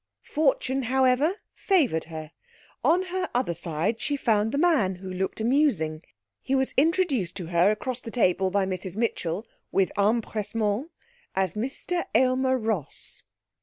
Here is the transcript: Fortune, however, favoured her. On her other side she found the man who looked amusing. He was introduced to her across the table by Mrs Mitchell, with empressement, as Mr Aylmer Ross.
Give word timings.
Fortune, 0.33 0.81
however, 0.89 1.41
favoured 1.53 2.05
her. 2.05 2.31
On 2.83 3.03
her 3.13 3.29
other 3.35 3.53
side 3.53 4.01
she 4.01 4.17
found 4.17 4.51
the 4.51 4.57
man 4.57 4.95
who 4.95 5.13
looked 5.13 5.39
amusing. 5.39 6.01
He 6.41 6.55
was 6.55 6.73
introduced 6.75 7.35
to 7.35 7.45
her 7.53 7.69
across 7.69 8.01
the 8.01 8.09
table 8.09 8.49
by 8.49 8.65
Mrs 8.65 8.97
Mitchell, 8.97 9.45
with 9.71 9.91
empressement, 9.95 10.89
as 11.35 11.53
Mr 11.53 12.05
Aylmer 12.15 12.57
Ross. 12.57 13.21